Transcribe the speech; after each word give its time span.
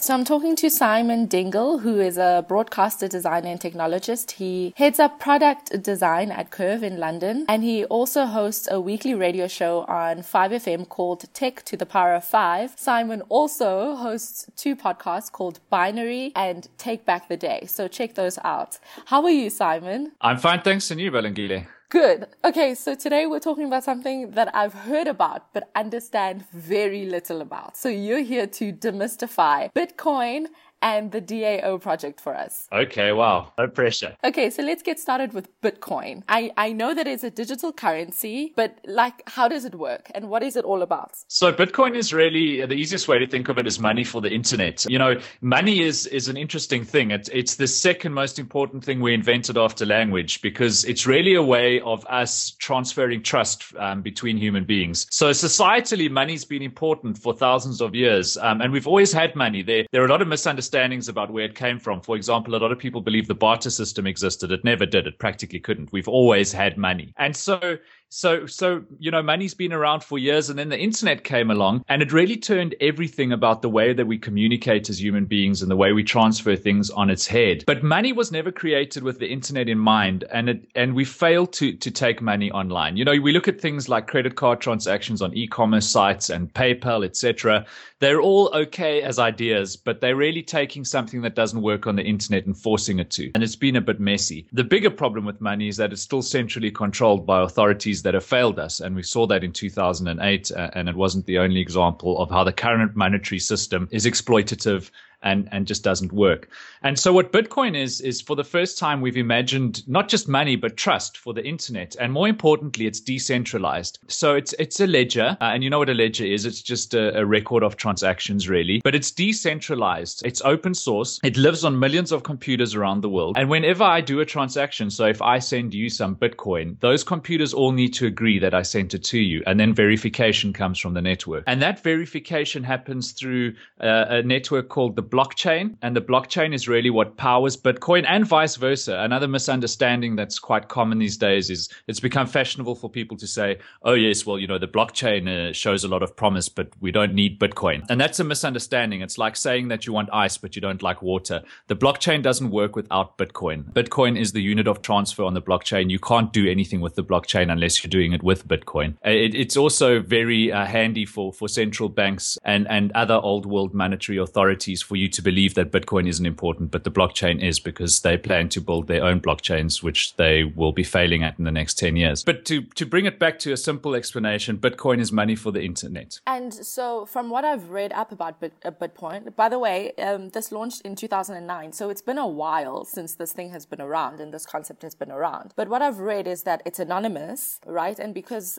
So 0.00 0.14
I'm 0.14 0.24
talking 0.24 0.54
to 0.56 0.70
Simon 0.70 1.26
Dingle, 1.26 1.78
who 1.78 1.98
is 1.98 2.18
a 2.18 2.44
broadcaster, 2.46 3.08
designer, 3.08 3.48
and 3.48 3.60
technologist. 3.60 4.32
He 4.32 4.72
heads 4.76 5.00
up 5.00 5.18
product 5.18 5.82
design 5.82 6.30
at 6.30 6.50
Curve 6.50 6.84
in 6.84 6.98
London, 6.98 7.44
and 7.48 7.64
he 7.64 7.84
also 7.84 8.24
hosts 8.26 8.68
a 8.70 8.80
weekly 8.80 9.12
radio 9.14 9.48
show 9.48 9.80
on 9.88 10.18
5FM 10.18 10.88
called 10.88 11.24
Tech 11.34 11.64
to 11.64 11.76
the 11.76 11.84
Power 11.84 12.14
of 12.14 12.24
Five. 12.24 12.74
Simon 12.76 13.22
also 13.28 13.96
hosts 13.96 14.46
two 14.56 14.76
podcasts 14.76 15.32
called 15.32 15.58
Binary 15.68 16.30
and 16.36 16.68
Take 16.78 17.04
Back 17.04 17.28
the 17.28 17.36
Day. 17.36 17.64
So 17.66 17.88
check 17.88 18.14
those 18.14 18.38
out. 18.44 18.78
How 19.06 19.24
are 19.24 19.30
you, 19.30 19.50
Simon? 19.50 20.12
I'm 20.20 20.38
fine, 20.38 20.62
thanks. 20.62 20.90
And 20.92 21.00
you, 21.00 21.10
Balungile? 21.10 21.66
Good. 21.90 22.26
Okay, 22.44 22.74
so 22.74 22.94
today 22.94 23.24
we're 23.24 23.40
talking 23.40 23.64
about 23.64 23.82
something 23.82 24.32
that 24.32 24.54
I've 24.54 24.74
heard 24.74 25.06
about 25.06 25.54
but 25.54 25.70
understand 25.74 26.44
very 26.52 27.06
little 27.06 27.40
about. 27.40 27.78
So 27.78 27.88
you're 27.88 28.20
here 28.20 28.46
to 28.46 28.74
demystify 28.74 29.70
Bitcoin 29.72 30.48
and 30.82 31.12
the 31.12 31.20
DAO 31.20 31.80
project 31.80 32.20
for 32.20 32.34
us. 32.34 32.68
Okay, 32.72 33.12
wow. 33.12 33.52
No 33.58 33.68
pressure. 33.68 34.16
Okay, 34.24 34.50
so 34.50 34.62
let's 34.62 34.82
get 34.82 34.98
started 34.98 35.32
with 35.32 35.48
Bitcoin. 35.60 36.22
I, 36.28 36.50
I 36.56 36.72
know 36.72 36.94
that 36.94 37.06
it's 37.06 37.24
a 37.24 37.30
digital 37.30 37.72
currency, 37.72 38.52
but 38.56 38.78
like, 38.86 39.22
how 39.26 39.48
does 39.48 39.64
it 39.64 39.74
work 39.74 40.10
and 40.14 40.28
what 40.28 40.42
is 40.42 40.56
it 40.56 40.64
all 40.64 40.82
about? 40.82 41.16
So 41.28 41.52
Bitcoin 41.52 41.96
is 41.96 42.12
really 42.12 42.64
the 42.64 42.74
easiest 42.74 43.08
way 43.08 43.18
to 43.18 43.26
think 43.26 43.48
of 43.48 43.58
it 43.58 43.66
is 43.66 43.78
money 43.78 44.04
for 44.04 44.20
the 44.20 44.30
internet. 44.30 44.84
You 44.88 44.98
know, 44.98 45.20
money 45.40 45.80
is, 45.80 46.06
is 46.06 46.28
an 46.28 46.36
interesting 46.36 46.84
thing. 46.84 47.10
It's, 47.10 47.28
it's 47.30 47.56
the 47.56 47.66
second 47.66 48.12
most 48.12 48.38
important 48.38 48.84
thing 48.84 49.00
we 49.00 49.14
invented 49.14 49.58
after 49.58 49.84
language 49.84 50.42
because 50.42 50.84
it's 50.84 51.06
really 51.06 51.34
a 51.34 51.42
way 51.42 51.80
of 51.80 52.06
us 52.06 52.52
transferring 52.58 53.22
trust 53.22 53.64
um, 53.78 54.02
between 54.02 54.36
human 54.36 54.64
beings. 54.64 55.06
So 55.10 55.30
societally, 55.30 56.10
money's 56.10 56.44
been 56.44 56.62
important 56.62 57.18
for 57.18 57.34
thousands 57.34 57.80
of 57.80 57.94
years. 57.94 58.36
Um, 58.36 58.60
and 58.60 58.72
we've 58.72 58.86
always 58.86 59.12
had 59.12 59.34
money. 59.34 59.62
There, 59.62 59.86
there 59.92 60.02
are 60.02 60.06
a 60.06 60.10
lot 60.10 60.22
of 60.22 60.28
misunderstandings 60.28 60.67
misunderstandings 60.68 61.08
about 61.08 61.30
where 61.30 61.44
it 61.44 61.54
came 61.54 61.78
from. 61.78 62.00
For 62.00 62.16
example, 62.16 62.54
a 62.54 62.58
lot 62.58 62.72
of 62.72 62.78
people 62.78 63.00
believe 63.00 63.26
the 63.26 63.34
barter 63.34 63.70
system 63.70 64.06
existed. 64.06 64.52
It 64.52 64.64
never 64.64 64.86
did. 64.86 65.06
It 65.06 65.18
practically 65.18 65.60
couldn't. 65.60 65.92
We've 65.92 66.08
always 66.08 66.52
had 66.52 66.76
money. 66.76 67.12
And 67.16 67.34
so 67.34 67.78
so, 68.10 68.46
so, 68.46 68.82
you 68.98 69.10
know, 69.10 69.22
money's 69.22 69.52
been 69.54 69.72
around 69.72 70.02
for 70.02 70.18
years 70.18 70.48
and 70.48 70.58
then 70.58 70.70
the 70.70 70.78
internet 70.78 71.24
came 71.24 71.50
along 71.50 71.84
and 71.88 72.00
it 72.00 72.10
really 72.12 72.38
turned 72.38 72.74
everything 72.80 73.32
about 73.32 73.60
the 73.60 73.68
way 73.68 73.92
that 73.92 74.06
we 74.06 74.16
communicate 74.16 74.88
as 74.88 75.00
human 75.00 75.26
beings 75.26 75.60
and 75.60 75.70
the 75.70 75.76
way 75.76 75.92
we 75.92 76.02
transfer 76.02 76.56
things 76.56 76.88
on 76.90 77.10
its 77.10 77.26
head. 77.26 77.64
But 77.66 77.82
money 77.82 78.14
was 78.14 78.32
never 78.32 78.50
created 78.50 79.02
with 79.02 79.18
the 79.18 79.28
internet 79.28 79.68
in 79.68 79.78
mind 79.78 80.24
and 80.32 80.48
it, 80.48 80.68
and 80.74 80.94
we 80.94 81.04
failed 81.04 81.52
to, 81.54 81.74
to 81.74 81.90
take 81.90 82.22
money 82.22 82.50
online. 82.50 82.96
You 82.96 83.04
know, 83.04 83.20
we 83.20 83.32
look 83.32 83.46
at 83.46 83.60
things 83.60 83.88
like 83.88 84.06
credit 84.06 84.36
card 84.36 84.60
transactions 84.60 85.20
on 85.20 85.34
e-commerce 85.34 85.86
sites 85.86 86.30
and 86.30 86.52
PayPal, 86.52 87.04
etc. 87.04 87.66
They're 88.00 88.20
all 88.20 88.50
okay 88.54 89.02
as 89.02 89.18
ideas, 89.18 89.76
but 89.76 90.00
they're 90.00 90.16
really 90.16 90.42
taking 90.42 90.84
something 90.84 91.20
that 91.22 91.34
doesn't 91.34 91.60
work 91.60 91.86
on 91.86 91.96
the 91.96 92.04
internet 92.04 92.46
and 92.46 92.56
forcing 92.56 93.00
it 93.00 93.10
to. 93.12 93.30
And 93.34 93.42
it's 93.42 93.56
been 93.56 93.76
a 93.76 93.80
bit 93.80 94.00
messy. 94.00 94.46
The 94.52 94.64
bigger 94.64 94.90
problem 94.90 95.26
with 95.26 95.40
money 95.40 95.68
is 95.68 95.76
that 95.76 95.92
it's 95.92 96.02
still 96.02 96.22
centrally 96.22 96.70
controlled 96.70 97.26
by 97.26 97.42
authorities 97.42 97.97
that 98.02 98.14
have 98.14 98.24
failed 98.24 98.58
us. 98.58 98.80
And 98.80 98.94
we 98.94 99.02
saw 99.02 99.26
that 99.26 99.44
in 99.44 99.52
2008, 99.52 100.50
uh, 100.50 100.70
and 100.74 100.88
it 100.88 100.96
wasn't 100.96 101.26
the 101.26 101.38
only 101.38 101.60
example 101.60 102.18
of 102.18 102.30
how 102.30 102.44
the 102.44 102.52
current 102.52 102.96
monetary 102.96 103.38
system 103.38 103.88
is 103.90 104.06
exploitative 104.06 104.90
and 105.22 105.48
and 105.52 105.66
just 105.66 105.82
doesn't 105.82 106.12
work. 106.12 106.48
And 106.82 106.98
so 106.98 107.12
what 107.12 107.32
Bitcoin 107.32 107.76
is 107.76 108.00
is 108.00 108.20
for 108.20 108.36
the 108.36 108.44
first 108.44 108.78
time 108.78 109.00
we've 109.00 109.16
imagined 109.16 109.86
not 109.88 110.08
just 110.08 110.28
money 110.28 110.56
but 110.56 110.76
trust 110.76 111.18
for 111.18 111.34
the 111.34 111.44
internet, 111.44 111.96
and 112.00 112.12
more 112.12 112.28
importantly, 112.28 112.86
it's 112.86 113.00
decentralized. 113.00 113.98
So 114.08 114.34
it's 114.34 114.54
it's 114.58 114.80
a 114.80 114.86
ledger, 114.86 115.36
uh, 115.40 115.44
and 115.44 115.64
you 115.64 115.70
know 115.70 115.78
what 115.78 115.90
a 115.90 115.94
ledger 115.94 116.24
is? 116.24 116.46
It's 116.46 116.62
just 116.62 116.94
a, 116.94 117.18
a, 117.18 117.26
record 117.26 117.62
of 117.62 117.76
transactions, 117.76 118.48
really. 118.48 118.80
But 118.82 118.94
it's 118.94 119.10
decentralized. 119.10 120.24
It's 120.24 120.40
open 120.42 120.74
source. 120.74 121.20
It 121.22 121.36
lives 121.36 121.64
on 121.64 121.78
millions 121.78 122.12
of 122.12 122.22
computers 122.22 122.74
around 122.74 123.02
the 123.02 123.08
world. 123.08 123.36
And 123.38 123.50
whenever 123.50 123.84
I 123.84 124.00
do 124.00 124.20
a 124.20 124.24
transaction, 124.24 124.90
so 124.90 125.06
if 125.06 125.20
I 125.20 125.38
send 125.38 125.74
you 125.74 125.90
some 125.90 126.16
Bitcoin, 126.16 126.78
those 126.80 127.04
computers 127.04 127.52
all 127.52 127.72
need 127.72 127.92
to 127.94 128.06
agree 128.06 128.38
that 128.38 128.54
I 128.54 128.62
sent 128.62 128.94
it 128.94 129.04
to 129.04 129.18
you, 129.18 129.42
and 129.46 129.58
then 129.58 129.74
verification 129.74 130.52
comes 130.52 130.78
from 130.78 130.94
the 130.94 131.02
network. 131.02 131.44
And 131.46 131.60
that 131.62 131.82
verification 131.82 132.62
happens 132.62 133.12
through 133.12 133.54
uh, 133.80 134.04
a 134.08 134.22
network 134.22 134.68
called 134.68 134.96
the 134.96 135.02
blockchain, 135.08 135.76
and 135.82 135.96
the 135.96 136.00
blockchain 136.00 136.54
is 136.54 136.68
really 136.68 136.90
what 136.90 137.16
powers 137.16 137.56
Bitcoin 137.56 138.04
and 138.06 138.26
vice 138.26 138.56
versa. 138.56 138.98
Another 139.00 139.28
misunderstanding 139.28 140.16
that's 140.16 140.38
quite 140.38 140.68
common 140.68 140.98
these 140.98 141.16
days 141.16 141.50
is 141.50 141.68
it's 141.86 142.00
become 142.00 142.26
fashionable 142.26 142.74
for 142.74 142.90
people 142.90 143.16
to 143.16 143.26
say, 143.26 143.58
oh, 143.82 143.94
yes, 143.94 144.26
well, 144.26 144.38
you 144.38 144.46
know, 144.46 144.58
the 144.58 144.68
blockchain 144.68 145.28
uh, 145.28 145.52
shows 145.52 145.84
a 145.84 145.88
lot 145.88 146.02
of 146.02 146.16
promise, 146.16 146.48
but 146.48 146.68
we 146.80 146.90
don't 146.90 147.14
need 147.14 147.38
Bitcoin. 147.38 147.84
And 147.88 148.00
that's 148.00 148.20
a 148.20 148.24
misunderstanding. 148.24 149.00
It's 149.00 149.18
like 149.18 149.36
saying 149.36 149.68
that 149.68 149.86
you 149.86 149.92
want 149.92 150.10
ice, 150.12 150.36
but 150.36 150.54
you 150.54 150.62
don't 150.62 150.82
like 150.82 151.02
water. 151.02 151.42
The 151.68 151.76
blockchain 151.76 152.22
doesn't 152.22 152.50
work 152.50 152.76
without 152.76 153.18
Bitcoin. 153.18 153.72
Bitcoin 153.72 154.18
is 154.18 154.32
the 154.32 154.42
unit 154.42 154.68
of 154.68 154.82
transfer 154.82 155.24
on 155.24 155.34
the 155.34 155.42
blockchain. 155.42 155.90
You 155.90 155.98
can't 155.98 156.32
do 156.32 156.48
anything 156.48 156.80
with 156.80 156.94
the 156.94 157.04
blockchain 157.04 157.50
unless 157.50 157.82
you're 157.82 157.90
doing 157.90 158.12
it 158.12 158.22
with 158.22 158.46
Bitcoin. 158.46 158.94
Uh, 159.06 159.10
it, 159.10 159.34
it's 159.34 159.56
also 159.56 160.00
very 160.00 160.52
uh, 160.52 160.66
handy 160.66 161.06
for, 161.06 161.32
for 161.32 161.48
central 161.48 161.88
banks 161.88 162.38
and, 162.44 162.68
and 162.68 162.92
other 162.92 163.14
old 163.14 163.46
world 163.46 163.74
monetary 163.74 164.18
authorities 164.18 164.82
for 164.82 164.96
you 164.98 165.08
to 165.08 165.22
believe 165.22 165.54
that 165.54 165.72
Bitcoin 165.72 166.08
isn't 166.08 166.26
important, 166.26 166.70
but 166.70 166.84
the 166.84 166.90
blockchain 166.90 167.42
is 167.42 167.58
because 167.58 168.00
they 168.00 168.16
plan 168.16 168.48
to 168.50 168.60
build 168.60 168.88
their 168.88 169.04
own 169.04 169.20
blockchains, 169.20 169.82
which 169.82 170.16
they 170.16 170.44
will 170.44 170.72
be 170.72 170.84
failing 170.84 171.22
at 171.22 171.38
in 171.38 171.44
the 171.44 171.52
next 171.52 171.78
10 171.78 171.96
years. 171.96 172.24
But 172.24 172.44
to, 172.46 172.62
to 172.62 172.86
bring 172.86 173.06
it 173.06 173.18
back 173.18 173.38
to 173.40 173.52
a 173.52 173.56
simple 173.56 173.94
explanation, 173.94 174.58
Bitcoin 174.58 175.00
is 175.00 175.12
money 175.12 175.36
for 175.36 175.50
the 175.50 175.62
internet. 175.62 176.20
And 176.26 176.52
so, 176.52 177.06
from 177.06 177.30
what 177.30 177.44
I've 177.44 177.70
read 177.70 177.92
up 177.92 178.12
about 178.12 178.40
Bit, 178.40 178.52
uh, 178.64 178.70
Bitcoin, 178.70 179.34
by 179.34 179.48
the 179.48 179.58
way, 179.58 179.92
um, 179.96 180.30
this 180.30 180.52
launched 180.52 180.82
in 180.82 180.94
2009. 180.96 181.72
So, 181.72 181.90
it's 181.90 182.02
been 182.02 182.18
a 182.18 182.26
while 182.26 182.84
since 182.84 183.14
this 183.14 183.32
thing 183.32 183.50
has 183.50 183.66
been 183.66 183.80
around 183.80 184.20
and 184.20 184.32
this 184.32 184.46
concept 184.46 184.82
has 184.82 184.94
been 184.94 185.10
around. 185.10 185.54
But 185.56 185.68
what 185.68 185.82
I've 185.82 185.98
read 185.98 186.26
is 186.26 186.42
that 186.42 186.62
it's 186.64 186.78
anonymous, 186.78 187.60
right? 187.66 187.98
And 187.98 188.14
because 188.14 188.58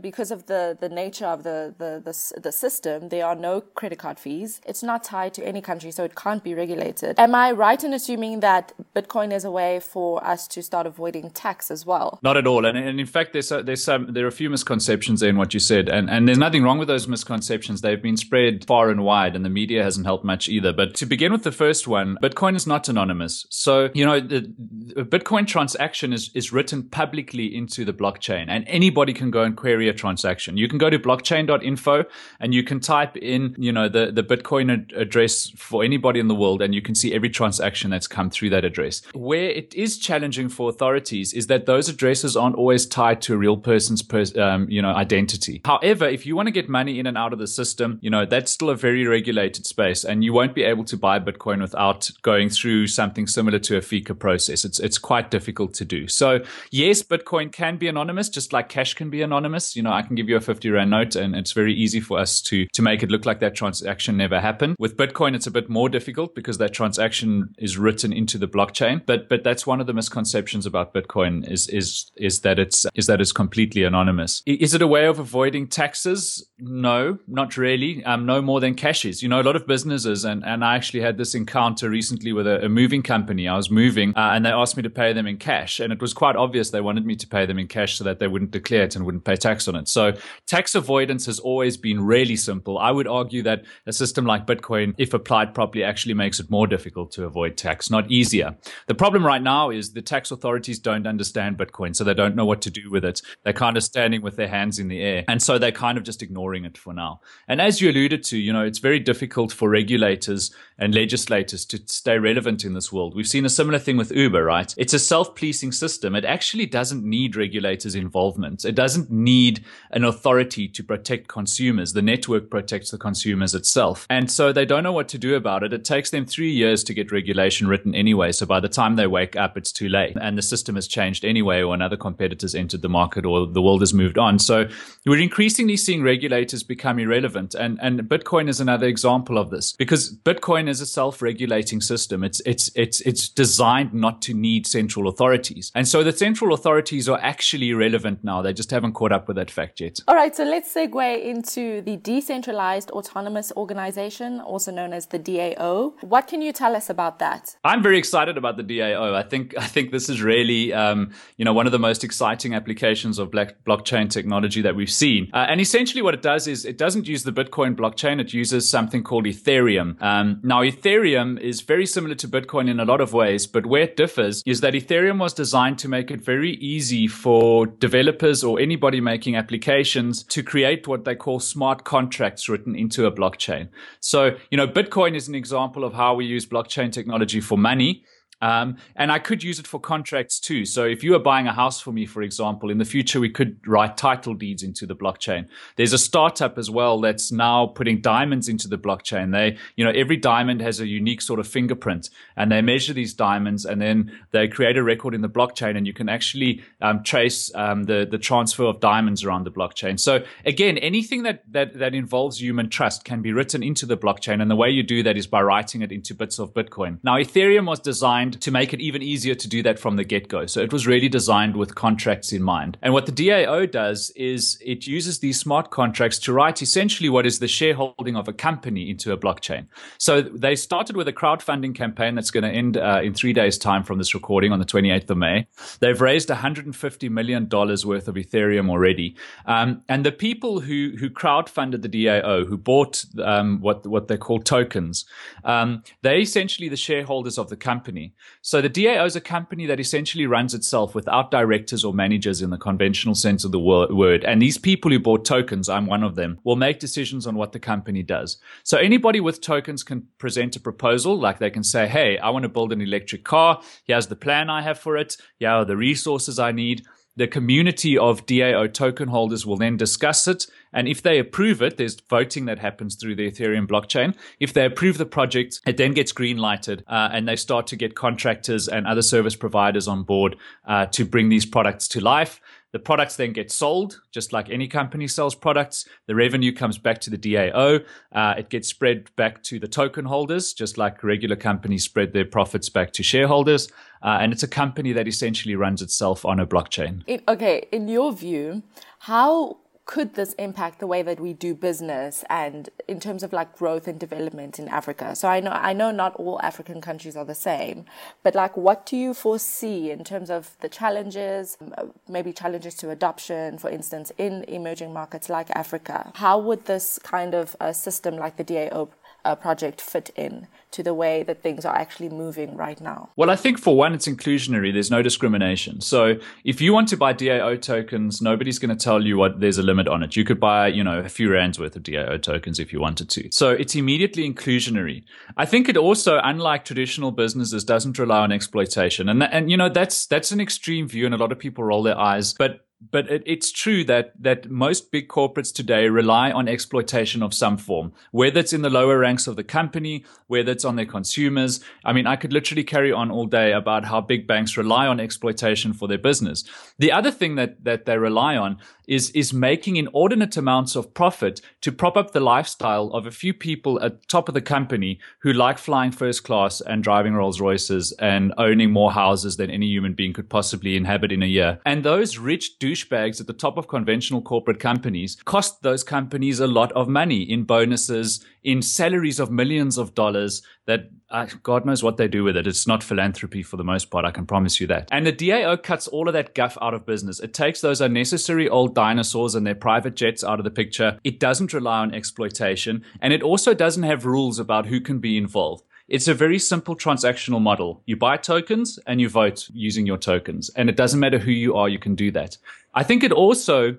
because 0.00 0.30
of 0.30 0.46
the, 0.46 0.76
the 0.78 0.88
nature 0.88 1.26
of 1.26 1.44
the, 1.44 1.74
the, 1.78 2.00
the, 2.04 2.40
the, 2.40 2.52
system, 2.52 3.08
there 3.08 3.24
are 3.24 3.34
no 3.34 3.60
credit 3.60 3.98
card 3.98 4.18
fees. 4.18 4.60
It's 4.66 4.82
not 4.82 5.02
tied 5.02 5.32
to 5.34 5.46
any 5.46 5.62
country, 5.62 5.90
so 5.90 6.04
it 6.04 6.14
can't 6.14 6.44
be 6.44 6.54
regulated. 6.54 7.18
Am 7.18 7.34
I 7.34 7.52
right 7.52 7.82
in 7.82 7.94
assuming 7.94 8.40
that 8.40 8.72
Bitcoin 8.94 9.32
is 9.32 9.44
a 9.44 9.50
way 9.50 9.80
for 9.80 10.22
us 10.24 10.46
to 10.48 10.62
start 10.62 10.86
avoiding 10.86 11.30
tax 11.30 11.70
as 11.70 11.86
well? 11.86 12.18
Not 12.22 12.36
at 12.36 12.46
all. 12.46 12.66
And, 12.66 12.76
and 12.76 13.00
in 13.00 13.06
fact, 13.06 13.32
there's, 13.32 13.50
a, 13.50 13.62
there's 13.62 13.82
some, 13.82 14.12
there 14.12 14.24
are 14.24 14.28
a 14.28 14.32
few 14.32 14.50
misconceptions 14.50 15.22
in 15.22 15.36
what 15.36 15.54
you 15.54 15.60
said. 15.60 15.88
And, 15.88 16.10
and 16.10 16.28
there's 16.28 16.38
nothing 16.38 16.64
wrong 16.64 16.78
with 16.78 16.88
those 16.88 17.08
misconceptions. 17.08 17.80
They've 17.80 18.02
been 18.02 18.16
spread 18.18 18.66
far 18.66 18.90
and 18.90 19.04
wide, 19.04 19.34
and 19.34 19.44
the 19.44 19.50
media 19.50 19.82
hasn't 19.82 20.06
helped 20.06 20.24
much 20.24 20.48
either. 20.48 20.72
But 20.72 20.94
to 20.96 21.06
begin 21.06 21.32
with 21.32 21.44
the 21.44 21.52
first 21.52 21.88
one, 21.88 22.18
Bitcoin 22.22 22.56
is 22.56 22.66
not 22.66 22.88
anonymous. 22.88 23.46
So, 23.48 23.88
you 23.94 24.04
know, 24.04 24.20
the, 24.20 24.52
the 24.58 25.04
Bitcoin 25.04 25.46
transaction 25.46 26.12
is, 26.12 26.30
is 26.34 26.52
written 26.52 26.82
publicly 26.82 27.54
into 27.54 27.84
the 27.84 27.94
blockchain, 27.94 28.46
and 28.48 28.64
anybody 28.68 29.14
can 29.14 29.30
go 29.30 29.42
and 29.42 29.56
query 29.56 29.77
query 29.78 29.88
a 29.88 29.92
transaction. 29.92 30.56
You 30.56 30.68
can 30.68 30.78
go 30.78 30.90
to 30.90 30.98
blockchain.info 30.98 32.04
and 32.40 32.52
you 32.52 32.64
can 32.64 32.80
type 32.80 33.16
in, 33.16 33.54
you 33.58 33.70
know, 33.70 33.88
the, 33.88 34.10
the 34.10 34.24
Bitcoin 34.24 34.72
ad- 34.72 34.92
address 34.96 35.50
for 35.56 35.84
anybody 35.84 36.18
in 36.18 36.26
the 36.26 36.34
world 36.34 36.62
and 36.62 36.74
you 36.74 36.82
can 36.82 36.96
see 36.96 37.14
every 37.14 37.30
transaction 37.30 37.90
that's 37.90 38.08
come 38.08 38.28
through 38.28 38.50
that 38.50 38.64
address. 38.64 39.02
Where 39.14 39.50
it 39.50 39.72
is 39.74 39.98
challenging 39.98 40.48
for 40.48 40.68
authorities 40.68 41.32
is 41.32 41.46
that 41.46 41.66
those 41.66 41.88
addresses 41.88 42.36
aren't 42.36 42.56
always 42.56 42.86
tied 42.86 43.22
to 43.22 43.34
a 43.34 43.36
real 43.36 43.56
person's, 43.56 44.02
pers- 44.02 44.36
um, 44.36 44.68
you 44.68 44.82
know, 44.82 44.90
identity. 44.90 45.60
However, 45.64 46.08
if 46.08 46.26
you 46.26 46.34
want 46.34 46.48
to 46.48 46.52
get 46.52 46.68
money 46.68 46.98
in 46.98 47.06
and 47.06 47.16
out 47.16 47.32
of 47.32 47.38
the 47.38 47.46
system, 47.46 47.98
you 48.02 48.10
know, 48.10 48.26
that's 48.26 48.50
still 48.50 48.70
a 48.70 48.76
very 48.76 49.06
regulated 49.06 49.64
space 49.64 50.04
and 50.04 50.24
you 50.24 50.32
won't 50.32 50.54
be 50.54 50.64
able 50.64 50.84
to 50.84 50.96
buy 50.96 51.20
Bitcoin 51.20 51.60
without 51.60 52.10
going 52.22 52.48
through 52.48 52.88
something 52.88 53.28
similar 53.28 53.60
to 53.60 53.76
a 53.76 53.80
FICA 53.80 54.18
process. 54.18 54.64
It's, 54.64 54.80
it's 54.80 54.98
quite 54.98 55.30
difficult 55.30 55.74
to 55.74 55.84
do. 55.84 56.08
So 56.08 56.40
yes, 56.72 57.02
Bitcoin 57.02 57.52
can 57.52 57.76
be 57.76 57.86
anonymous, 57.86 58.28
just 58.28 58.52
like 58.52 58.68
cash 58.68 58.94
can 58.94 59.10
be 59.10 59.22
anonymous. 59.22 59.67
You 59.76 59.82
know, 59.82 59.92
I 59.92 60.02
can 60.02 60.14
give 60.14 60.28
you 60.28 60.36
a 60.36 60.40
50 60.40 60.70
Rand 60.70 60.90
note 60.90 61.16
and 61.16 61.34
it's 61.34 61.52
very 61.52 61.74
easy 61.74 62.00
for 62.00 62.18
us 62.18 62.40
to, 62.42 62.66
to 62.66 62.82
make 62.82 63.02
it 63.02 63.10
look 63.10 63.26
like 63.26 63.40
that 63.40 63.54
transaction 63.54 64.16
never 64.16 64.40
happened. 64.40 64.76
With 64.78 64.96
Bitcoin, 64.96 65.34
it's 65.34 65.46
a 65.46 65.50
bit 65.50 65.68
more 65.68 65.88
difficult 65.88 66.34
because 66.34 66.58
that 66.58 66.72
transaction 66.72 67.54
is 67.58 67.78
written 67.78 68.12
into 68.12 68.38
the 68.38 68.48
blockchain. 68.48 69.04
But, 69.04 69.28
but 69.28 69.44
that's 69.44 69.66
one 69.66 69.80
of 69.80 69.86
the 69.86 69.94
misconceptions 69.94 70.66
about 70.66 70.94
Bitcoin 70.94 71.48
is, 71.50 71.68
is, 71.68 72.10
is 72.16 72.40
that 72.40 72.58
it's, 72.58 72.86
is 72.94 73.06
that 73.06 73.20
it's 73.20 73.32
completely 73.32 73.84
anonymous. 73.84 74.42
Is 74.46 74.74
it 74.74 74.82
a 74.82 74.86
way 74.86 75.06
of 75.06 75.18
avoiding 75.18 75.66
taxes? 75.68 76.46
No, 76.58 77.18
not 77.26 77.56
really. 77.56 78.04
Um, 78.04 78.26
no 78.26 78.42
more 78.42 78.60
than 78.60 78.74
cash 78.74 79.04
is. 79.04 79.22
You 79.22 79.28
know, 79.28 79.40
a 79.40 79.42
lot 79.42 79.56
of 79.56 79.66
businesses, 79.66 80.24
and, 80.24 80.44
and 80.44 80.64
I 80.64 80.76
actually 80.76 81.00
had 81.00 81.18
this 81.18 81.34
encounter 81.34 81.88
recently 81.90 82.32
with 82.32 82.46
a, 82.46 82.64
a 82.64 82.68
moving 82.68 83.02
company. 83.02 83.48
I 83.48 83.56
was 83.56 83.70
moving 83.70 84.14
uh, 84.16 84.30
and 84.32 84.44
they 84.44 84.50
asked 84.50 84.76
me 84.76 84.82
to 84.82 84.90
pay 84.90 85.12
them 85.12 85.26
in 85.26 85.36
cash. 85.36 85.80
And 85.80 85.92
it 85.92 86.00
was 86.00 86.12
quite 86.12 86.36
obvious 86.36 86.70
they 86.70 86.80
wanted 86.80 87.06
me 87.06 87.16
to 87.16 87.26
pay 87.26 87.46
them 87.46 87.58
in 87.58 87.68
cash 87.68 87.96
so 87.96 88.04
that 88.04 88.18
they 88.18 88.28
wouldn't 88.28 88.50
declare 88.50 88.84
it 88.84 88.96
and 88.96 89.04
wouldn't 89.04 89.24
pay 89.24 89.36
tax 89.36 89.57
tax 89.58 89.68
on 89.68 89.76
it. 89.76 89.88
So 89.88 90.12
tax 90.46 90.74
avoidance 90.74 91.26
has 91.26 91.40
always 91.40 91.76
been 91.76 92.00
really 92.00 92.36
simple. 92.36 92.78
I 92.78 92.92
would 92.92 93.08
argue 93.08 93.42
that 93.42 93.64
a 93.86 93.92
system 93.92 94.24
like 94.24 94.46
Bitcoin, 94.46 94.94
if 94.98 95.14
applied 95.14 95.54
properly, 95.54 95.82
actually 95.82 96.14
makes 96.14 96.38
it 96.38 96.50
more 96.50 96.66
difficult 96.66 97.10
to 97.12 97.24
avoid 97.24 97.56
tax, 97.56 97.90
not 97.90 98.10
easier. 98.10 98.56
The 98.86 98.94
problem 98.94 99.26
right 99.26 99.42
now 99.42 99.70
is 99.70 99.92
the 99.92 100.02
tax 100.02 100.30
authorities 100.30 100.78
don't 100.78 101.06
understand 101.06 101.58
Bitcoin, 101.58 101.96
so 101.96 102.04
they 102.04 102.14
don't 102.14 102.36
know 102.36 102.46
what 102.46 102.62
to 102.62 102.70
do 102.70 102.90
with 102.90 103.04
it. 103.04 103.20
They're 103.42 103.52
kind 103.52 103.76
of 103.76 103.82
standing 103.82 104.22
with 104.22 104.36
their 104.36 104.48
hands 104.48 104.78
in 104.78 104.88
the 104.88 105.00
air. 105.00 105.24
And 105.26 105.42
so 105.42 105.58
they're 105.58 105.72
kind 105.72 105.98
of 105.98 106.04
just 106.04 106.22
ignoring 106.22 106.64
it 106.64 106.78
for 106.78 106.94
now. 106.94 107.20
And 107.48 107.60
as 107.60 107.80
you 107.80 107.90
alluded 107.90 108.22
to, 108.24 108.38
you 108.38 108.52
know, 108.52 108.64
it's 108.64 108.78
very 108.78 109.00
difficult 109.00 109.52
for 109.52 109.68
regulators 109.68 110.54
and 110.78 110.94
legislators 110.94 111.64
to 111.66 111.80
stay 111.86 112.18
relevant 112.18 112.64
in 112.64 112.74
this 112.74 112.92
world. 112.92 113.16
We've 113.16 113.26
seen 113.26 113.44
a 113.44 113.50
similar 113.50 113.80
thing 113.80 113.96
with 113.96 114.12
Uber, 114.12 114.44
right? 114.44 114.72
It's 114.76 114.94
a 114.94 114.98
self-policing 114.98 115.72
system. 115.72 116.14
It 116.14 116.24
actually 116.24 116.66
doesn't 116.66 117.04
need 117.04 117.34
regulators' 117.34 117.96
involvement. 117.96 118.64
It 118.64 118.76
doesn't 118.76 119.10
need 119.10 119.47
an 119.90 120.04
authority 120.04 120.68
to 120.68 120.84
protect 120.84 121.28
consumers. 121.28 121.92
The 121.92 122.02
network 122.02 122.50
protects 122.50 122.90
the 122.90 122.98
consumers 122.98 123.54
itself. 123.54 124.06
And 124.10 124.30
so 124.30 124.52
they 124.52 124.64
don't 124.64 124.82
know 124.82 124.92
what 124.92 125.08
to 125.08 125.18
do 125.18 125.34
about 125.34 125.62
it. 125.62 125.72
It 125.72 125.84
takes 125.84 126.10
them 126.10 126.26
three 126.26 126.50
years 126.50 126.84
to 126.84 126.94
get 126.94 127.12
regulation 127.12 127.68
written 127.68 127.94
anyway. 127.94 128.32
So 128.32 128.46
by 128.46 128.60
the 128.60 128.68
time 128.68 128.96
they 128.96 129.06
wake 129.06 129.36
up, 129.36 129.56
it's 129.56 129.72
too 129.72 129.88
late. 129.88 130.16
And 130.20 130.36
the 130.36 130.42
system 130.42 130.74
has 130.74 130.86
changed 130.86 131.24
anyway, 131.24 131.62
or 131.62 131.74
another 131.74 131.96
competitor's 131.96 132.54
entered 132.54 132.82
the 132.82 132.88
market, 132.88 133.24
or 133.24 133.46
the 133.46 133.62
world 133.62 133.80
has 133.80 133.94
moved 133.94 134.18
on. 134.18 134.38
So 134.38 134.68
we're 135.06 135.20
increasingly 135.20 135.76
seeing 135.76 136.02
regulators 136.02 136.62
become 136.62 136.98
irrelevant. 136.98 137.54
And, 137.54 137.78
and 137.80 138.00
Bitcoin 138.00 138.48
is 138.48 138.60
another 138.60 138.86
example 138.86 139.38
of 139.38 139.50
this 139.50 139.72
because 139.72 140.14
Bitcoin 140.14 140.68
is 140.68 140.80
a 140.80 140.86
self-regulating 140.86 141.80
system. 141.80 142.24
It's, 142.24 142.40
it's, 142.44 142.70
it's, 142.74 143.00
it's 143.02 143.28
designed 143.28 143.94
not 143.94 144.20
to 144.22 144.34
need 144.34 144.66
central 144.66 145.08
authorities. 145.08 145.72
And 145.74 145.86
so 145.86 146.02
the 146.02 146.12
central 146.12 146.52
authorities 146.52 147.08
are 147.08 147.18
actually 147.22 147.72
relevant 147.72 148.24
now. 148.24 148.42
They 148.42 148.52
just 148.52 148.70
haven't 148.70 148.92
caught 148.92 149.12
up 149.12 149.28
with 149.28 149.37
that 149.38 149.50
fact 149.50 149.80
yet. 149.80 150.00
All 150.06 150.14
right. 150.14 150.34
So 150.34 150.44
let's 150.44 150.72
segue 150.72 151.24
into 151.24 151.80
the 151.82 151.96
Decentralized 151.96 152.90
Autonomous 152.90 153.52
Organization, 153.56 154.40
also 154.40 154.70
known 154.70 154.92
as 154.92 155.06
the 155.06 155.18
DAO. 155.18 155.94
What 156.02 156.26
can 156.26 156.42
you 156.42 156.52
tell 156.52 156.76
us 156.76 156.90
about 156.90 157.18
that? 157.18 157.56
I'm 157.64 157.82
very 157.82 157.98
excited 157.98 158.36
about 158.36 158.56
the 158.56 158.62
DAO. 158.64 159.14
I 159.14 159.22
think, 159.22 159.56
I 159.58 159.66
think 159.66 159.90
this 159.90 160.08
is 160.08 160.22
really, 160.22 160.72
um, 160.72 161.12
you 161.36 161.44
know, 161.44 161.52
one 161.52 161.66
of 161.66 161.72
the 161.72 161.78
most 161.78 162.04
exciting 162.04 162.54
applications 162.54 163.18
of 163.18 163.30
black 163.30 163.64
blockchain 163.64 164.10
technology 164.10 164.62
that 164.62 164.76
we've 164.76 164.90
seen. 164.90 165.30
Uh, 165.32 165.46
and 165.48 165.60
essentially 165.60 166.02
what 166.02 166.14
it 166.14 166.22
does 166.22 166.46
is 166.46 166.64
it 166.64 166.78
doesn't 166.78 167.08
use 167.08 167.22
the 167.22 167.32
Bitcoin 167.32 167.74
blockchain. 167.74 168.20
It 168.20 168.32
uses 168.32 168.68
something 168.68 169.02
called 169.02 169.24
Ethereum. 169.24 170.00
Um, 170.02 170.40
now, 170.42 170.60
Ethereum 170.62 171.40
is 171.40 171.60
very 171.62 171.86
similar 171.86 172.14
to 172.16 172.28
Bitcoin 172.28 172.68
in 172.68 172.80
a 172.80 172.84
lot 172.84 173.00
of 173.00 173.12
ways, 173.12 173.46
but 173.46 173.66
where 173.66 173.82
it 173.82 173.96
differs 173.96 174.42
is 174.46 174.60
that 174.60 174.74
Ethereum 174.74 175.18
was 175.18 175.32
designed 175.32 175.78
to 175.80 175.88
make 175.88 176.10
it 176.10 176.20
very 176.20 176.52
easy 176.56 177.06
for 177.06 177.66
developers 177.66 178.42
or 178.44 178.60
anybody 178.60 179.00
making 179.00 179.27
applications 179.36 180.22
to 180.24 180.42
create 180.42 180.86
what 180.86 181.04
they 181.04 181.14
call 181.14 181.40
smart 181.40 181.84
contracts 181.84 182.48
written 182.48 182.74
into 182.74 183.06
a 183.06 183.12
blockchain. 183.12 183.68
So, 184.00 184.36
you 184.50 184.56
know, 184.56 184.66
Bitcoin 184.66 185.14
is 185.14 185.28
an 185.28 185.34
example 185.34 185.84
of 185.84 185.94
how 185.94 186.14
we 186.14 186.24
use 186.24 186.46
blockchain 186.46 186.92
technology 186.92 187.40
for 187.40 187.58
money. 187.58 188.04
Um, 188.40 188.76
and 188.96 189.10
I 189.10 189.18
could 189.18 189.42
use 189.42 189.58
it 189.58 189.66
for 189.66 189.80
contracts 189.80 190.38
too. 190.38 190.64
So 190.64 190.84
if 190.84 191.02
you 191.02 191.14
are 191.14 191.20
buying 191.20 191.46
a 191.46 191.52
house 191.52 191.80
for 191.80 191.92
me, 191.92 192.06
for 192.06 192.22
example, 192.22 192.70
in 192.70 192.78
the 192.78 192.84
future, 192.84 193.20
we 193.20 193.30
could 193.30 193.58
write 193.66 193.96
title 193.96 194.34
deeds 194.34 194.62
into 194.62 194.86
the 194.86 194.94
blockchain. 194.94 195.48
There's 195.76 195.92
a 195.92 195.98
startup 195.98 196.58
as 196.58 196.70
well 196.70 197.00
that's 197.00 197.32
now 197.32 197.66
putting 197.66 198.00
diamonds 198.00 198.48
into 198.48 198.68
the 198.68 198.78
blockchain. 198.78 199.32
They, 199.32 199.58
you 199.76 199.84
know, 199.84 199.90
every 199.90 200.16
diamond 200.16 200.60
has 200.62 200.80
a 200.80 200.86
unique 200.86 201.20
sort 201.20 201.40
of 201.40 201.48
fingerprint 201.48 202.10
and 202.36 202.52
they 202.52 202.62
measure 202.62 202.92
these 202.92 203.14
diamonds 203.14 203.64
and 203.64 203.80
then 203.80 204.12
they 204.30 204.46
create 204.46 204.76
a 204.76 204.82
record 204.82 205.14
in 205.14 205.20
the 205.20 205.28
blockchain 205.28 205.76
and 205.76 205.86
you 205.86 205.92
can 205.92 206.08
actually 206.08 206.62
um, 206.80 207.02
trace 207.02 207.52
um, 207.54 207.84
the, 207.84 208.06
the 208.08 208.18
transfer 208.18 208.64
of 208.64 208.80
diamonds 208.80 209.24
around 209.24 209.44
the 209.44 209.50
blockchain. 209.50 209.98
So 209.98 210.24
again, 210.44 210.78
anything 210.78 211.24
that, 211.24 211.42
that, 211.52 211.78
that 211.78 211.94
involves 211.94 212.40
human 212.40 212.68
trust 212.68 213.04
can 213.04 213.22
be 213.22 213.32
written 213.32 213.62
into 213.62 213.86
the 213.86 213.96
blockchain. 213.96 214.40
And 214.40 214.50
the 214.50 214.56
way 214.56 214.70
you 214.70 214.82
do 214.82 215.02
that 215.02 215.16
is 215.16 215.26
by 215.26 215.42
writing 215.42 215.82
it 215.82 215.90
into 215.90 216.14
bits 216.14 216.38
of 216.38 216.54
Bitcoin. 216.54 216.98
Now, 217.02 217.16
Ethereum 217.16 217.66
was 217.66 217.80
designed 217.80 218.27
designed 218.30 218.42
to 218.42 218.50
make 218.50 218.72
it 218.72 218.80
even 218.80 219.02
easier 219.02 219.34
to 219.34 219.48
do 219.48 219.62
that 219.62 219.78
from 219.78 219.96
the 219.96 220.04
get 220.04 220.28
go. 220.28 220.46
So 220.46 220.60
it 220.60 220.72
was 220.72 220.86
really 220.86 221.08
designed 221.08 221.56
with 221.56 221.74
contracts 221.74 222.32
in 222.32 222.42
mind. 222.42 222.78
And 222.82 222.92
what 222.92 223.06
the 223.06 223.12
DAO 223.12 223.70
does 223.70 224.10
is 224.16 224.58
it 224.64 224.86
uses 224.86 225.18
these 225.18 225.38
smart 225.38 225.70
contracts 225.70 226.18
to 226.20 226.32
write 226.32 226.62
essentially 226.62 227.08
what 227.08 227.26
is 227.26 227.38
the 227.38 227.48
shareholding 227.48 228.16
of 228.16 228.28
a 228.28 228.32
company 228.32 228.90
into 228.90 229.12
a 229.12 229.16
blockchain. 229.16 229.66
So 229.98 230.22
they 230.22 230.56
started 230.56 230.96
with 230.96 231.08
a 231.08 231.12
crowdfunding 231.12 231.74
campaign 231.74 232.14
that's 232.14 232.30
going 232.30 232.44
to 232.44 232.50
end 232.50 232.76
uh, 232.76 233.00
in 233.02 233.14
three 233.14 233.32
days' 233.32 233.58
time 233.58 233.84
from 233.84 233.98
this 233.98 234.14
recording 234.14 234.52
on 234.52 234.58
the 234.58 234.64
28th 234.64 235.10
of 235.10 235.18
May. 235.18 235.46
They've 235.80 236.00
raised 236.00 236.28
$150 236.28 237.10
million 237.10 237.48
worth 237.48 238.08
of 238.08 238.14
Ethereum 238.14 238.70
already. 238.70 239.16
Um, 239.46 239.82
and 239.88 240.04
the 240.04 240.12
people 240.12 240.60
who, 240.60 240.92
who 240.98 241.10
crowdfunded 241.10 241.82
the 241.82 241.88
DAO, 241.88 242.46
who 242.46 242.56
bought 242.56 243.04
um, 243.22 243.60
what, 243.60 243.86
what 243.86 244.08
they 244.08 244.16
call 244.16 244.40
tokens, 244.40 245.04
um, 245.44 245.82
they're 246.02 246.18
essentially 246.18 246.68
the 246.68 246.76
shareholders 246.76 247.38
of 247.38 247.48
the 247.48 247.56
company. 247.56 248.14
So 248.42 248.60
the 248.60 248.70
DAO 248.70 249.06
is 249.06 249.16
a 249.16 249.20
company 249.20 249.66
that 249.66 249.80
essentially 249.80 250.26
runs 250.26 250.54
itself 250.54 250.94
without 250.94 251.30
directors 251.30 251.84
or 251.84 251.92
managers 251.92 252.42
in 252.42 252.50
the 252.50 252.58
conventional 252.58 253.14
sense 253.14 253.44
of 253.44 253.52
the 253.52 253.58
word. 253.58 254.24
And 254.24 254.40
these 254.40 254.58
people 254.58 254.90
who 254.90 254.98
bought 254.98 255.24
tokens, 255.24 255.68
I'm 255.68 255.86
one 255.86 256.02
of 256.02 256.14
them, 256.14 256.38
will 256.44 256.56
make 256.56 256.78
decisions 256.78 257.26
on 257.26 257.36
what 257.36 257.52
the 257.52 257.58
company 257.58 258.02
does. 258.02 258.38
So 258.64 258.78
anybody 258.78 259.20
with 259.20 259.40
tokens 259.40 259.82
can 259.82 260.06
present 260.18 260.56
a 260.56 260.60
proposal, 260.60 261.18
like 261.18 261.38
they 261.38 261.50
can 261.50 261.64
say, 261.64 261.86
Hey, 261.86 262.18
I 262.18 262.30
want 262.30 262.44
to 262.44 262.48
build 262.48 262.72
an 262.72 262.80
electric 262.80 263.24
car. 263.24 263.60
Here's 263.84 264.06
the 264.06 264.16
plan 264.16 264.50
I 264.50 264.62
have 264.62 264.78
for 264.78 264.96
it. 264.96 265.16
Here 265.38 265.50
are 265.50 265.64
the 265.64 265.76
resources 265.76 266.38
I 266.38 266.52
need. 266.52 266.86
The 267.18 267.26
community 267.26 267.98
of 267.98 268.26
DAO 268.26 268.72
token 268.72 269.08
holders 269.08 269.44
will 269.44 269.56
then 269.56 269.76
discuss 269.76 270.28
it. 270.28 270.46
And 270.72 270.86
if 270.86 271.02
they 271.02 271.18
approve 271.18 271.60
it, 271.60 271.76
there's 271.76 271.98
voting 272.08 272.44
that 272.44 272.60
happens 272.60 272.94
through 272.94 273.16
the 273.16 273.28
Ethereum 273.28 273.66
blockchain. 273.66 274.14
If 274.38 274.52
they 274.52 274.64
approve 274.64 274.98
the 274.98 275.04
project, 275.04 275.60
it 275.66 275.78
then 275.78 275.94
gets 275.94 276.12
green 276.12 276.36
lighted 276.36 276.84
uh, 276.86 277.08
and 277.12 277.26
they 277.26 277.34
start 277.34 277.66
to 277.68 277.76
get 277.76 277.96
contractors 277.96 278.68
and 278.68 278.86
other 278.86 279.02
service 279.02 279.34
providers 279.34 279.88
on 279.88 280.04
board 280.04 280.36
uh, 280.64 280.86
to 280.86 281.04
bring 281.04 281.28
these 281.28 281.44
products 281.44 281.88
to 281.88 282.00
life. 282.00 282.40
The 282.72 282.78
products 282.78 283.16
then 283.16 283.32
get 283.32 283.50
sold, 283.50 284.00
just 284.12 284.32
like 284.32 284.50
any 284.50 284.68
company 284.68 285.08
sells 285.08 285.34
products. 285.34 285.88
The 286.06 286.14
revenue 286.14 286.52
comes 286.52 286.76
back 286.76 287.00
to 287.02 287.10
the 287.10 287.16
DAO. 287.16 287.84
Uh, 288.12 288.34
it 288.36 288.50
gets 288.50 288.68
spread 288.68 289.14
back 289.16 289.42
to 289.44 289.58
the 289.58 289.68
token 289.68 290.04
holders, 290.04 290.52
just 290.52 290.76
like 290.76 291.02
regular 291.02 291.36
companies 291.36 291.84
spread 291.84 292.12
their 292.12 292.26
profits 292.26 292.68
back 292.68 292.92
to 292.92 293.02
shareholders. 293.02 293.68
Uh, 294.02 294.18
and 294.20 294.32
it's 294.32 294.42
a 294.42 294.48
company 294.48 294.92
that 294.92 295.08
essentially 295.08 295.56
runs 295.56 295.80
itself 295.80 296.26
on 296.26 296.38
a 296.38 296.46
blockchain. 296.46 297.02
In, 297.06 297.22
okay, 297.26 297.66
in 297.72 297.88
your 297.88 298.12
view, 298.12 298.62
how 298.98 299.56
could 299.88 300.14
this 300.14 300.34
impact 300.34 300.80
the 300.80 300.86
way 300.86 301.00
that 301.00 301.18
we 301.18 301.32
do 301.32 301.54
business 301.54 302.22
and 302.28 302.68
in 302.86 303.00
terms 303.00 303.22
of 303.22 303.32
like 303.32 303.56
growth 303.56 303.88
and 303.88 303.98
development 303.98 304.58
in 304.58 304.68
Africa? 304.68 305.16
So 305.16 305.28
I 305.28 305.40
know 305.40 305.50
I 305.50 305.72
know 305.72 305.90
not 305.90 306.14
all 306.16 306.38
African 306.42 306.82
countries 306.82 307.16
are 307.16 307.24
the 307.24 307.34
same, 307.34 307.86
but 308.22 308.34
like 308.34 308.54
what 308.54 308.84
do 308.84 308.98
you 308.98 309.14
foresee 309.14 309.90
in 309.90 310.04
terms 310.04 310.28
of 310.28 310.50
the 310.60 310.68
challenges, 310.68 311.56
um, 311.62 311.72
uh, 311.78 311.84
maybe 312.06 312.34
challenges 312.34 312.74
to 312.76 312.90
adoption, 312.90 313.56
for 313.56 313.70
instance, 313.70 314.12
in 314.18 314.44
emerging 314.44 314.92
markets 314.92 315.30
like 315.30 315.48
Africa? 315.52 316.12
How 316.16 316.38
would 316.38 316.66
this 316.66 316.98
kind 316.98 317.34
of 317.34 317.56
a 317.58 317.72
system 317.72 318.16
like 318.16 318.36
the 318.36 318.44
DAO 318.44 318.90
project 319.36 319.80
fit 319.80 320.10
in 320.16 320.46
to 320.70 320.82
the 320.82 320.92
way 320.92 321.22
that 321.22 321.42
things 321.42 321.64
are 321.64 321.74
actually 321.74 322.08
moving 322.08 322.56
right 322.56 322.80
now? 322.80 323.10
Well, 323.16 323.30
I 323.30 323.36
think 323.36 323.58
for 323.58 323.76
one, 323.76 323.94
it's 323.94 324.06
inclusionary. 324.06 324.72
There's 324.72 324.90
no 324.90 325.02
discrimination. 325.02 325.80
So 325.80 326.16
if 326.44 326.60
you 326.60 326.72
want 326.72 326.88
to 326.88 326.96
buy 326.96 327.14
DAO 327.14 327.60
tokens, 327.60 328.20
nobody's 328.20 328.58
going 328.58 328.76
to 328.76 328.84
tell 328.84 329.02
you 329.02 329.16
what 329.16 329.40
there's 329.40 329.58
a 329.58 329.62
limit 329.62 329.88
on 329.88 330.02
it. 330.02 330.16
You 330.16 330.24
could 330.24 330.38
buy, 330.38 330.68
you 330.68 330.84
know, 330.84 330.98
a 330.98 331.08
few 331.08 331.32
rands 331.32 331.58
worth 331.58 331.76
of 331.76 331.82
DAO 331.82 332.20
tokens 332.20 332.58
if 332.58 332.72
you 332.72 332.80
wanted 332.80 333.08
to. 333.10 333.28
So 333.32 333.50
it's 333.50 333.74
immediately 333.74 334.30
inclusionary. 334.30 335.04
I 335.36 335.46
think 335.46 335.68
it 335.68 335.76
also, 335.76 336.20
unlike 336.22 336.64
traditional 336.64 337.12
businesses, 337.12 337.64
doesn't 337.64 337.98
rely 337.98 338.20
on 338.20 338.32
exploitation. 338.32 339.08
And, 339.08 339.22
and, 339.22 339.50
you 339.50 339.56
know, 339.56 339.68
that's, 339.68 340.06
that's 340.06 340.32
an 340.32 340.40
extreme 340.40 340.86
view 340.86 341.06
and 341.06 341.14
a 341.14 341.18
lot 341.18 341.32
of 341.32 341.38
people 341.38 341.64
roll 341.64 341.82
their 341.82 341.98
eyes, 341.98 342.34
but 342.34 342.67
but 342.80 343.10
it, 343.10 343.22
it's 343.26 343.50
true 343.50 343.84
that 343.84 344.12
that 344.20 344.50
most 344.50 344.92
big 344.92 345.08
corporates 345.08 345.52
today 345.52 345.88
rely 345.88 346.30
on 346.30 346.48
exploitation 346.48 347.22
of 347.22 347.34
some 347.34 347.56
form, 347.56 347.92
whether 348.12 348.40
it's 348.40 348.52
in 348.52 348.62
the 348.62 348.70
lower 348.70 348.98
ranks 348.98 349.26
of 349.26 349.36
the 349.36 349.44
company, 349.44 350.04
whether 350.26 350.52
it's 350.52 350.64
on 350.64 350.76
their 350.76 350.86
consumers. 350.86 351.60
I 351.84 351.92
mean, 351.92 352.06
I 352.06 352.16
could 352.16 352.32
literally 352.32 352.64
carry 352.64 352.92
on 352.92 353.10
all 353.10 353.26
day 353.26 353.52
about 353.52 353.84
how 353.84 354.00
big 354.00 354.26
banks 354.26 354.56
rely 354.56 354.86
on 354.86 355.00
exploitation 355.00 355.72
for 355.72 355.88
their 355.88 355.98
business. 355.98 356.44
The 356.78 356.92
other 356.92 357.10
thing 357.10 357.34
that 357.34 357.64
that 357.64 357.84
they 357.84 357.98
rely 357.98 358.36
on 358.36 358.58
is 358.86 359.10
is 359.10 359.32
making 359.32 359.76
inordinate 359.76 360.36
amounts 360.36 360.76
of 360.76 360.94
profit 360.94 361.40
to 361.60 361.72
prop 361.72 361.96
up 361.96 362.12
the 362.12 362.20
lifestyle 362.20 362.86
of 362.92 363.06
a 363.06 363.10
few 363.10 363.34
people 363.34 363.80
at 363.82 364.06
top 364.08 364.28
of 364.28 364.34
the 364.34 364.40
company 364.40 364.98
who 365.20 365.32
like 365.32 365.58
flying 365.58 365.90
first 365.90 366.24
class 366.24 366.60
and 366.60 366.82
driving 366.82 367.14
Rolls 367.14 367.40
Royces 367.40 367.92
and 367.98 368.32
owning 368.38 368.70
more 368.70 368.92
houses 368.92 369.36
than 369.36 369.50
any 369.50 369.66
human 369.66 369.94
being 369.94 370.12
could 370.12 370.30
possibly 370.30 370.76
inhabit 370.76 371.12
in 371.12 371.22
a 371.22 371.26
year. 371.26 371.60
And 371.66 371.84
those 371.84 372.18
rich 372.18 372.58
do 372.58 372.67
douchebags 372.68 373.20
at 373.20 373.26
the 373.26 373.32
top 373.32 373.56
of 373.56 373.68
conventional 373.68 374.20
corporate 374.20 374.60
companies 374.60 375.16
cost 375.24 375.62
those 375.62 375.82
companies 375.82 376.40
a 376.40 376.46
lot 376.46 376.72
of 376.72 376.88
money 376.88 377.22
in 377.22 377.44
bonuses, 377.44 378.24
in 378.42 378.60
salaries 378.62 379.18
of 379.18 379.30
millions 379.30 379.78
of 379.78 379.94
dollars 379.94 380.42
that 380.66 380.90
uh, 381.10 381.26
God 381.42 381.64
knows 381.64 381.82
what 381.82 381.96
they 381.96 382.08
do 382.08 382.24
with 382.24 382.36
it. 382.36 382.46
It's 382.46 382.66
not 382.66 382.82
philanthropy 382.82 383.42
for 383.42 383.56
the 383.56 383.64
most 383.64 383.86
part. 383.90 384.04
I 384.04 384.10
can 384.10 384.26
promise 384.26 384.60
you 384.60 384.66
that. 384.66 384.88
And 384.92 385.06
the 385.06 385.12
DAO 385.12 385.62
cuts 385.62 385.88
all 385.88 386.08
of 386.08 386.14
that 386.14 386.34
guff 386.34 386.58
out 386.60 386.74
of 386.74 386.84
business. 386.84 387.20
It 387.20 387.32
takes 387.32 387.62
those 387.62 387.80
unnecessary 387.80 388.48
old 388.48 388.74
dinosaurs 388.74 389.34
and 389.34 389.46
their 389.46 389.54
private 389.54 389.96
jets 389.96 390.22
out 390.22 390.38
of 390.38 390.44
the 390.44 390.50
picture. 390.50 390.98
It 391.04 391.18
doesn't 391.18 391.54
rely 391.54 391.78
on 391.78 391.94
exploitation. 391.94 392.84
And 393.00 393.12
it 393.12 393.22
also 393.22 393.54
doesn't 393.54 393.84
have 393.84 394.04
rules 394.04 394.38
about 394.38 394.66
who 394.66 394.80
can 394.80 394.98
be 394.98 395.16
involved. 395.16 395.64
It's 395.88 396.06
a 396.06 396.12
very 396.14 396.38
simple 396.38 396.76
transactional 396.76 397.40
model. 397.40 397.82
You 397.86 397.96
buy 397.96 398.18
tokens 398.18 398.78
and 398.86 399.00
you 399.00 399.08
vote 399.08 399.48
using 399.54 399.86
your 399.86 399.96
tokens. 399.96 400.50
And 400.50 400.68
it 400.68 400.76
doesn't 400.76 401.00
matter 401.00 401.18
who 401.18 401.30
you 401.30 401.56
are, 401.56 401.68
you 401.68 401.78
can 401.78 401.94
do 401.94 402.10
that. 402.10 402.36
I 402.74 402.82
think 402.82 403.02
it 403.02 403.10
also 403.10 403.78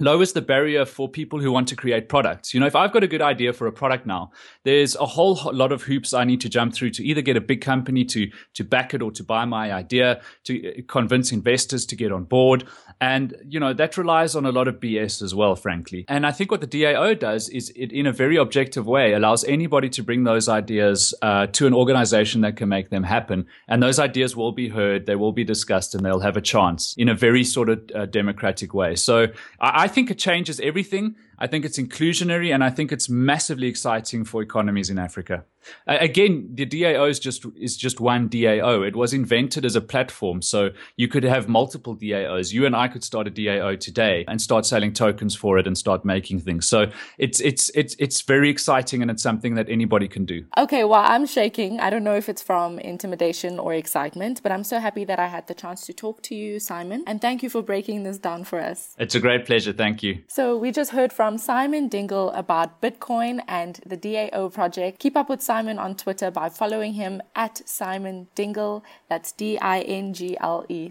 lowers 0.00 0.32
the 0.32 0.42
barrier 0.42 0.84
for 0.84 1.08
people 1.08 1.40
who 1.40 1.50
want 1.50 1.68
to 1.68 1.76
create 1.76 2.08
products. 2.08 2.54
You 2.54 2.60
know, 2.60 2.66
if 2.66 2.76
I've 2.76 2.92
got 2.92 3.02
a 3.02 3.08
good 3.08 3.22
idea 3.22 3.52
for 3.52 3.66
a 3.66 3.72
product 3.72 4.06
now, 4.06 4.30
there's 4.64 4.94
a 4.96 5.06
whole 5.06 5.38
lot 5.52 5.72
of 5.72 5.82
hoops 5.82 6.14
I 6.14 6.24
need 6.24 6.40
to 6.42 6.48
jump 6.48 6.74
through 6.74 6.90
to 6.90 7.04
either 7.04 7.22
get 7.22 7.36
a 7.36 7.40
big 7.40 7.60
company 7.60 8.04
to 8.06 8.30
to 8.54 8.64
back 8.64 8.94
it 8.94 9.02
or 9.02 9.10
to 9.12 9.24
buy 9.24 9.44
my 9.44 9.72
idea, 9.72 10.20
to 10.44 10.68
uh, 10.68 10.82
convince 10.86 11.32
investors 11.32 11.84
to 11.86 11.96
get 11.96 12.12
on 12.12 12.24
board. 12.24 12.64
And, 13.00 13.36
you 13.44 13.60
know, 13.60 13.72
that 13.74 13.96
relies 13.96 14.34
on 14.34 14.44
a 14.44 14.52
lot 14.52 14.66
of 14.68 14.76
BS 14.76 15.22
as 15.22 15.34
well, 15.34 15.54
frankly. 15.54 16.04
And 16.08 16.26
I 16.26 16.32
think 16.32 16.50
what 16.50 16.60
the 16.60 16.66
DAO 16.66 17.18
does 17.18 17.48
is 17.48 17.70
it, 17.76 17.92
in 17.92 18.06
a 18.06 18.12
very 18.12 18.36
objective 18.36 18.86
way, 18.86 19.12
allows 19.12 19.44
anybody 19.44 19.88
to 19.90 20.02
bring 20.02 20.24
those 20.24 20.48
ideas 20.48 21.14
uh, 21.22 21.46
to 21.48 21.66
an 21.66 21.74
organization 21.74 22.40
that 22.40 22.56
can 22.56 22.68
make 22.68 22.90
them 22.90 23.04
happen. 23.04 23.46
And 23.68 23.82
those 23.82 23.98
ideas 23.98 24.34
will 24.34 24.52
be 24.52 24.68
heard, 24.68 25.06
they 25.06 25.16
will 25.16 25.32
be 25.32 25.44
discussed, 25.44 25.94
and 25.94 26.04
they'll 26.04 26.20
have 26.20 26.36
a 26.36 26.40
chance 26.40 26.94
in 26.96 27.08
a 27.08 27.14
very 27.14 27.44
sort 27.44 27.68
of 27.68 27.82
uh, 27.94 28.06
democratic 28.06 28.74
way. 28.74 28.96
So 28.96 29.28
I, 29.60 29.84
I 29.84 29.87
think 29.88 30.10
it 30.10 30.18
changes 30.18 30.60
everything. 30.60 31.16
I 31.38 31.46
think 31.46 31.64
it's 31.64 31.78
inclusionary 31.78 32.52
and 32.52 32.64
I 32.64 32.70
think 32.70 32.92
it's 32.92 33.08
massively 33.08 33.68
exciting 33.68 34.24
for 34.24 34.42
economies 34.42 34.90
in 34.90 34.98
Africa. 34.98 35.44
Uh, 35.86 35.96
again, 36.00 36.48
the 36.54 36.66
DAO 36.66 37.08
is 37.08 37.18
just 37.18 37.44
is 37.56 37.76
just 37.76 38.00
one 38.00 38.28
DAO. 38.28 38.86
It 38.86 38.96
was 38.96 39.12
invented 39.12 39.64
as 39.64 39.76
a 39.76 39.80
platform, 39.80 40.42
so 40.42 40.70
you 40.96 41.08
could 41.08 41.24
have 41.24 41.48
multiple 41.48 41.96
DAOs. 41.96 42.52
You 42.52 42.66
and 42.66 42.74
I 42.76 42.88
could 42.88 43.04
start 43.04 43.26
a 43.26 43.30
DAO 43.30 43.78
today 43.78 44.24
and 44.28 44.40
start 44.40 44.66
selling 44.66 44.92
tokens 44.92 45.34
for 45.34 45.58
it 45.58 45.66
and 45.66 45.76
start 45.76 46.04
making 46.04 46.40
things. 46.40 46.66
So 46.66 46.90
it's 47.18 47.40
it's 47.40 47.70
it's 47.74 47.96
it's 47.98 48.22
very 48.22 48.50
exciting 48.50 49.02
and 49.02 49.10
it's 49.10 49.22
something 49.22 49.54
that 49.54 49.68
anybody 49.68 50.08
can 50.08 50.24
do. 50.24 50.44
Okay, 50.56 50.84
well, 50.84 51.02
I'm 51.04 51.26
shaking. 51.26 51.80
I 51.80 51.90
don't 51.90 52.04
know 52.04 52.16
if 52.16 52.28
it's 52.28 52.42
from 52.42 52.78
intimidation 52.78 53.58
or 53.58 53.74
excitement, 53.74 54.42
but 54.42 54.52
I'm 54.52 54.64
so 54.64 54.78
happy 54.78 55.04
that 55.04 55.18
I 55.18 55.26
had 55.26 55.46
the 55.46 55.54
chance 55.54 55.86
to 55.86 55.92
talk 55.92 56.22
to 56.22 56.34
you, 56.34 56.60
Simon, 56.60 57.04
and 57.06 57.20
thank 57.20 57.42
you 57.42 57.50
for 57.50 57.62
breaking 57.62 58.02
this 58.02 58.18
down 58.18 58.44
for 58.44 58.60
us. 58.60 58.94
It's 58.98 59.14
a 59.14 59.20
great 59.20 59.46
pleasure. 59.46 59.72
Thank 59.72 60.02
you. 60.02 60.22
So 60.28 60.56
we 60.56 60.70
just 60.70 60.92
heard 60.92 61.12
from 61.28 61.36
Simon 61.36 61.88
Dingle 61.88 62.30
about 62.30 62.80
Bitcoin 62.80 63.42
and 63.46 63.80
the 63.84 63.98
DAO 63.98 64.50
project. 64.50 64.98
Keep 64.98 65.14
up 65.14 65.28
with 65.28 65.42
Simon 65.42 65.78
on 65.78 65.94
Twitter 65.94 66.30
by 66.30 66.48
following 66.48 66.94
him 66.94 67.20
at 67.36 67.60
Simon 67.68 68.28
Dingle. 68.34 68.82
That's 69.10 69.32
D 69.32 69.58
I 69.58 69.80
N 69.80 70.14
G 70.14 70.38
L 70.40 70.64
E. 70.70 70.86